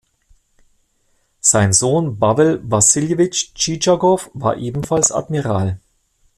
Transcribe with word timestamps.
Sein 1.41 1.73
Sohn 1.73 2.17
Pawel 2.19 2.59
Wassiljewitsch 2.63 3.53
Tschitschagow 3.53 4.31
war 4.33 4.57
ebenfalls 4.57 5.11
Admiral. 5.11 5.79